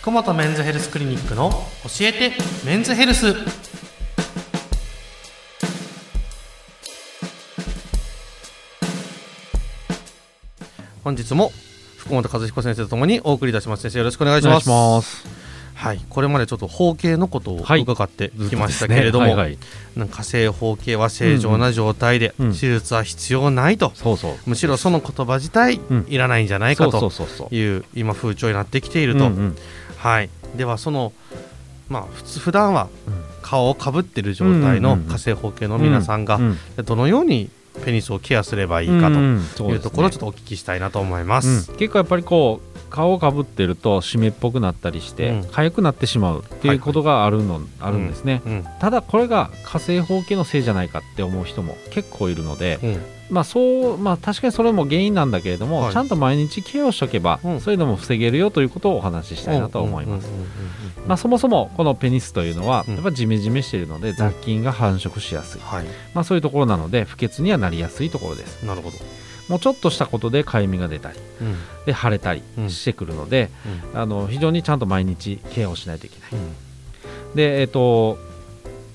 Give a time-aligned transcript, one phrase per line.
[0.00, 2.32] 福本メンズヘルスクリニックの教えて
[2.64, 3.34] メンズヘルス。
[11.04, 11.52] 本日も
[11.96, 13.82] 福本和彦先生とともにお送りいたします。
[13.82, 14.70] 先生よろしくお願いします。
[14.70, 15.37] お願いします。
[15.78, 16.00] はい。
[16.08, 17.82] これまでちょっと包茎のことをはい。
[17.82, 19.58] 伺ってきましたけれども、ずっとですねはいはい。
[19.96, 22.46] なんか正方形は正常な状態で、うん。
[22.48, 22.52] うん。
[22.52, 24.34] 手術は必要ないと、そうそう。
[24.44, 26.06] むしろその言葉自体、うん。
[26.08, 27.12] いらないんじゃないかと
[27.52, 29.56] いう今風潮になってきていると、うんうん。
[29.98, 30.30] はい。
[30.56, 31.12] ではその
[31.88, 33.24] まあ普通普段はうん。
[33.40, 35.06] 顔をかぶってる状態のうんうんうん。
[35.06, 37.50] 火星方形の皆さんがうんどのように
[37.84, 39.44] ペニスをケアすればいいかうんうん。
[39.56, 41.70] というところをちょっとお聞きしたいなと思います。
[41.70, 41.76] うん。
[41.76, 45.40] 結構やっぱりこう顔をかぶってると湿っぽくなったりして、うん。
[45.42, 48.64] 痒くなってしまうっていうことがあるの、あるんですね、うん。
[48.80, 53.02] ただこれが火星方形のせいじゃないかって思う人も結構いるので、うん。
[53.30, 55.92] まあそうまあ確かにそれも原因なんだけれども、はい。
[55.92, 57.60] ちゃんと毎日ケアをしとけば、うん。
[57.60, 60.28] そういうのも防げるよということをお話ししたいなと思います。
[61.16, 62.94] そもそもこのペニスというのはうん。
[62.94, 68.96] やっぱジメジメしているので雑菌が繁殖しやすい、はいまあ、そういうところなので不潔にはなりやすいところですなるほど。
[69.48, 71.56] もうちょっとしたことでかゆみが出たりうん。
[71.86, 72.70] で腫れたりうん。
[72.70, 73.50] してくるので、
[73.94, 76.30] あの非常にちゃんと毎日ケアをしないといけない。
[76.32, 77.34] うん。
[77.34, 78.18] でえっ、と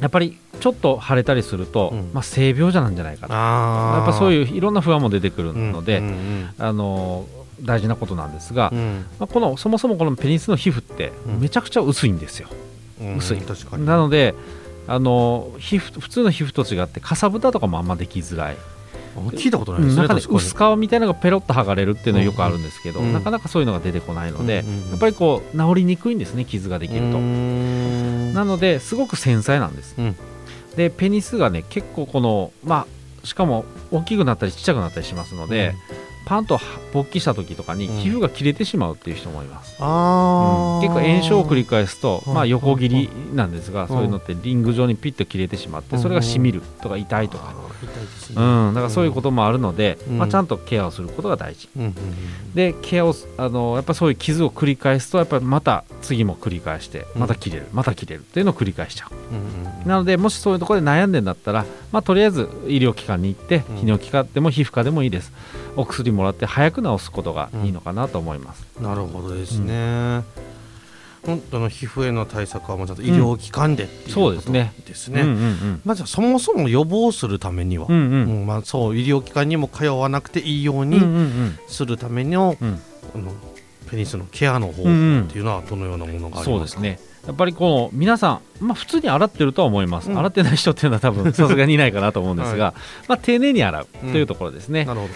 [0.00, 2.10] やっぱりちょっと腫れたりすると、うん。
[2.12, 6.06] まあ、性病じゃなんじゃないかなあやっぱそうういういろんな不安も出てくるので、うん。
[6.06, 6.50] うん。
[6.58, 7.26] あの
[7.62, 9.06] 大事なことなんですが、うん。
[9.18, 11.40] まあ、このそもそもこのペニスの皮膚ってうん。
[11.40, 12.48] めちゃくちゃ薄いんですよ、
[13.00, 13.16] うん。
[13.16, 13.38] 薄い。
[13.78, 14.34] なので
[14.88, 18.56] あの皮膚普通の皮膚と違ってかさぶたとかもあんまできづらい、あ
[19.20, 23.12] 聞いたことないですね中で薄皮みたいなのがペロッと剥がれるっていうのはよくあるんですけど、うん。
[23.12, 24.90] なかなかそういうのが出てこないので、うんうんうん。
[24.90, 30.16] やっぱりこう治りにくいんですね傷ができると、なのですごく繊細なんです、うん。
[30.76, 32.86] でペニスがね結構このま
[33.22, 35.74] あしかも大きくなったりちっちゃくなったりしますので、
[36.28, 36.60] パンと
[36.92, 37.96] 勃起した時とかにうん。
[37.96, 40.80] 皮膚が切れてしまうっていう人もいます、うん。
[40.82, 43.88] 結構炎症を繰り返すと、うんまあ、横切りなんですが、ん。
[43.88, 46.02] そういうのってリング状にピッと切れてしまって、うん。
[46.02, 50.18] それがしみるとか痛いとか、うねん、だからそういうこともあるので、うん。
[50.18, 51.70] まあ、ちゃんとケアをすることが大事。
[52.54, 57.20] でケアをあのやっぱそういう傷を繰り返すとやっぱりまた次も繰り返してうん。
[57.22, 59.88] また切れる、また切れるっていうのを繰り返しちゃう。
[59.88, 63.76] なのでもしそういうところで悩んでんだったら、まあ、とりあえず医療機関に行ってうん。
[63.76, 65.32] 泌尿器科でも皮膚科でもいいです
[65.78, 70.24] お薬もらって早く治すことがいいのかなと思います、なるほどですね。
[71.24, 74.72] 本当の皮膚への対策はもうちゃんと医療機関でっていうそうことですね。
[74.86, 75.20] ですね。
[75.22, 75.80] うんうんうん。
[75.84, 78.40] まずはそもそも予防するためには、うんうん。
[78.40, 82.80] うんまあそう医療機関にも通わなくていいよううんうんにするための、うん。
[83.14, 83.32] あの
[83.90, 86.44] ペニスのケアの方法うんうんっていうのはどのようなものがありまか？
[86.44, 86.98] そうですすね。
[87.26, 90.18] やっぱりこの皆さん、まあ、普通に洗ってるとは思います、うん。
[90.18, 92.74] 洗ってない人っていうのは多分さすがにいないかなと思うんですが、
[93.06, 95.08] まあ、丁寧に洗うというところですね、なるほ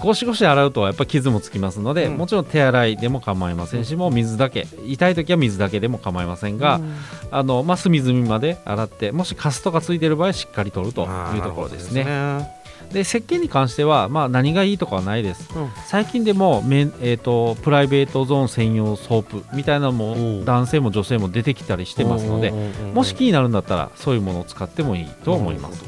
[0.00, 2.16] ゴシゴシ洗うとやっぱ傷もつきますので、うん。
[2.16, 6.64] もちろん手洗いでも構いませんし、もう水だけ痛い時は水だけでも構いませんけど。
[6.64, 6.94] が、うん。
[7.30, 12.62] あのまあ、隅々まで洗ってもしカスとかついてる場合しっかり取るというところですね。
[12.92, 15.48] で石鹸に関しては、まあ、何がいいとかはないです。
[15.56, 15.70] うん。
[15.86, 20.44] 最近でもえー、とプライベートゾーン専用ソープみたいなのおもう。
[20.44, 22.52] 男性も女性も出てきたりしてますので
[22.94, 24.22] もし気になるんだったらそういう。
[24.22, 25.82] ものを使ってもいいと思います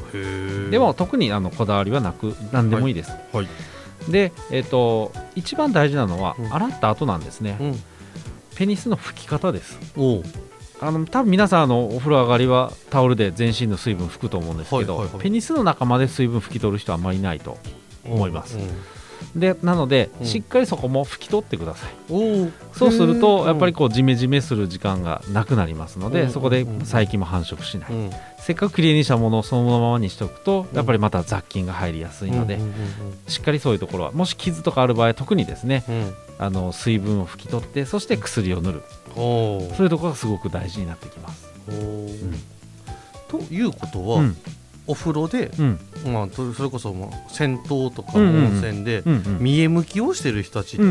[0.69, 3.47] でも特にあのこだわりはなく何でもいいです、はい。
[4.09, 6.53] で、えー、と一番大事なのはうん。
[6.53, 7.83] 洗った後なんですね、うん。
[8.55, 9.79] ペニスの拭き方です。
[10.81, 15.23] あの多分皆さんあのお風呂上がりはタオルで全身の水分拭くと思うんですけど、はいはいはい。
[15.23, 17.57] ペニスの中まで水分拭き取る人はあんまりいないと
[18.03, 18.69] 思います、うん
[19.35, 20.25] でなので、うん。
[20.25, 21.89] しっかりそこも拭き取ってください。
[22.09, 26.29] おうそうするとやっぱりこうジメジメする時間がなくなりますので、うん。
[26.31, 26.85] そこでうん。
[26.85, 28.11] 細菌も繁殖しない、うん。
[28.39, 30.77] せっかくきれいにしたものをそのままにしておくとうん。
[30.77, 32.59] やっぱりまた雑菌が入りやすいので、
[33.27, 35.83] しっかりそういうところはもし傷とかある場合特にですね
[36.39, 38.83] あの水分を拭き取ってそして薬を塗る。
[39.15, 41.49] そういうところがすごく大事になってきます。
[43.27, 44.37] ということは、うん
[44.87, 45.79] お風呂で、うん。
[46.05, 49.03] まあ、とそれこそ、まあ、銭湯とか温泉で、
[49.39, 50.85] 見え向きをしてる人たちって、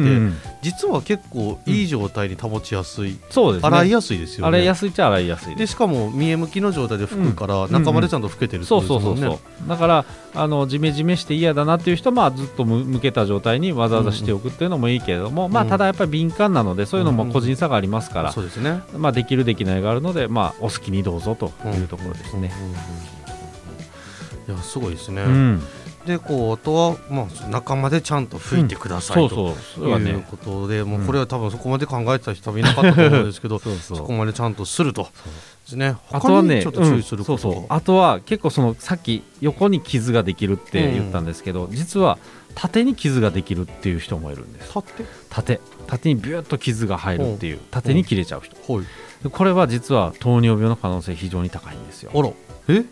[0.63, 3.69] 実は結構いい状態に保ちやすい、そうですね。
[3.69, 4.49] 洗いやすいですよね。
[4.49, 9.07] 洗いやすいっちゃ洗いやすいでしかも見え向きの状態で拭くから、ん中までちゃんと拭けてるってそうことですね。
[9.07, 10.05] そうそうそうだから
[10.35, 15.69] あのジメジメして嫌だなっていう人は、まあ、ずっとむ向けた状態にわざわざしておくっていうのもいいけれども、まあ、うん。
[15.69, 18.81] ただやっぱり敏感なのでそういうのも個人差がありますから、そうですね。
[18.97, 22.53] まあ、できるできないがあるので、まあ、お好きにどうぞというところですね。
[24.49, 25.63] うんうんうんいやすごいですね、うん。
[26.07, 31.07] でこうあとは、まあ、中までちゃんと拭いてください、うそうそれはいうねことで、もううん。
[31.07, 35.05] これは多分そこまで考えてた人はいなかったと思うんですけど そこまでちゃんとすると。
[35.05, 35.09] で
[35.67, 35.97] すね。
[36.13, 37.33] あとはね他にちょっと注意すること。
[37.33, 37.39] うん。
[37.39, 37.65] そうそう。
[37.71, 42.19] あとは結構そのさっき横に傷ができるって言ったんですけど、実は
[42.55, 44.75] 縦に傷ができるっていう人もいるんです。
[44.75, 45.05] 縦？
[45.31, 45.61] 縦。
[45.87, 47.61] 縦にビューッと傷が入るっていう。
[47.71, 48.55] 縦に切れちゃう人。
[48.73, 48.85] はい。
[49.23, 52.11] でこれは実は糖尿病の可能性非常に高いんですよ。
[52.15, 52.29] あら。
[52.69, 52.79] え？
[52.79, 52.89] うん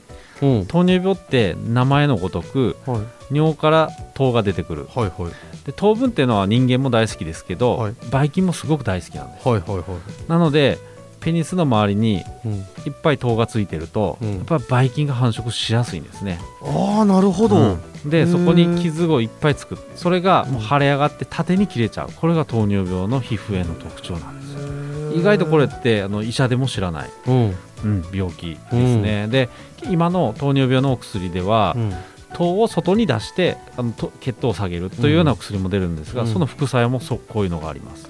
[0.69, 2.99] 糖尿病って名前のごとくは
[3.31, 3.35] い。
[3.35, 4.89] 尿から糖が出てくる。
[4.95, 5.33] はいはい。
[5.65, 7.95] で糖分っていうのは人間も大好きですけど、はい。
[8.11, 9.49] ばい菌もすごく大好きなんです。
[9.49, 9.85] はいはいはい。
[10.29, 10.79] なので
[11.21, 12.53] ペニスの周りにうん。
[12.55, 14.37] いっぱい糖がついてると、うん。
[14.39, 16.41] やっぱりばい菌が繁殖しやすいんですね。
[16.63, 17.63] ああなるほど、う
[18.07, 18.11] ん。
[18.11, 19.79] でそこに傷をいっぱいつく。
[19.95, 22.09] それがもう腫れ上がって縦に切れちゃう。
[22.17, 24.82] これが糖尿病の皮膚炎の特徴なんですよ
[25.15, 27.55] 意外とこれってあの医者でも知らない、うん。
[27.85, 29.49] うん、病気ですね、で
[29.91, 31.93] 今の糖尿病のお薬では、うん。
[32.35, 36.29] 糖を外に出してあのと血糖を下げるというようなお薬も出るんですが、うん。
[36.29, 38.09] その副作用もそこういうのがあります。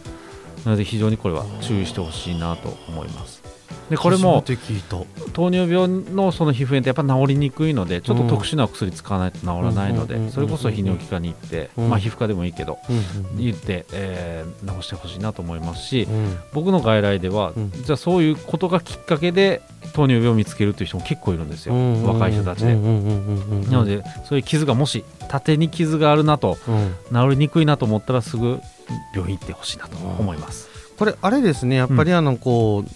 [0.64, 3.41] なので非常にこれは注意してほしいなと思います
[3.90, 4.42] でこれも
[5.32, 11.90] 糖尿病のその皮膚炎ってやっぱ治りにくいのでちょっと特殊なお薬使わないと治らないのでそれこそ泌尿器科に行って、うん。
[11.90, 12.92] まあ、皮膚科でもいいけどう
[13.38, 13.38] ん。
[13.38, 16.38] 言って、えー治してほしいなと思いますしうん。
[16.52, 17.70] 僕の外来では、うん。
[17.72, 22.04] 実はそういうことがきっかけで糖尿病を見つけるという人も結構いるんですよ、うん。
[22.04, 26.94] 若い人たちで、なのでそういう傷がもし縦に傷があるなとうん。
[27.12, 28.60] 治りにくいなと思ったらすぐ
[29.14, 30.68] 病院行ってほしいなと思います。
[30.98, 32.90] これあれですねやっぱりあのこう、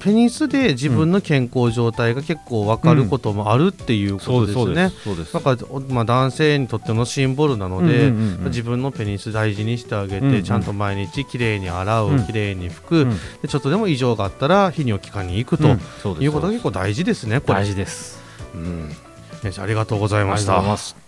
[0.00, 4.90] ペニスで自分の健康状態が結構分かることもあるっていうことですよね。
[5.04, 5.32] そうです。
[5.32, 8.10] だから、おまあ、男性にとってのシンボルなので、
[8.48, 10.42] 自分のペニス大事にしてあげて、うんうん。
[10.42, 13.10] ちゃんと毎日きれいに洗う、うんきれいに拭く、うん。
[13.42, 16.22] でちょっとでも異常があったら泌尿器科に行くと、うん。
[16.22, 17.60] いうことが結構大事ですねこれ。
[17.60, 18.20] 大事です。
[18.54, 18.90] うん。
[19.42, 20.99] 先生ありがとうございました。